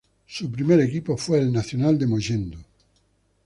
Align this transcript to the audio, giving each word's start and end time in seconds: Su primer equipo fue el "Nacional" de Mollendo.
Su 0.25 0.51
primer 0.51 0.79
equipo 0.79 1.15
fue 1.15 1.37
el 1.37 1.51
"Nacional" 1.53 1.99
de 1.99 2.07
Mollendo. 2.07 2.57